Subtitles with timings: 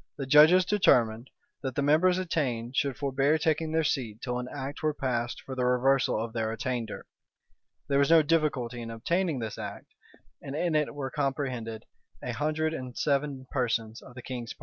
[0.18, 1.30] []The judges determined,
[1.62, 5.54] that the members attainted should forbear taking their seat till an act were passed for
[5.54, 7.06] the reversal of their attainder.
[7.88, 9.94] There was no difficulty in obtaining this act;
[10.42, 11.86] and in it were comprehended
[12.22, 14.44] a hundred and seven persons of the king's party.[] * Polyd.
[14.44, 14.48] Virg.
[14.48, 14.56] p.
[14.56, 14.58] 567.